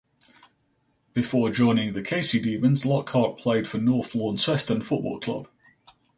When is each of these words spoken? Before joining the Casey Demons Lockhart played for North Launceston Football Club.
Before 1.13 1.51
joining 1.51 1.93
the 1.93 2.01
Casey 2.01 2.39
Demons 2.41 2.87
Lockhart 2.87 3.37
played 3.37 3.67
for 3.67 3.77
North 3.77 4.15
Launceston 4.15 4.81
Football 4.81 5.19
Club. 5.19 5.47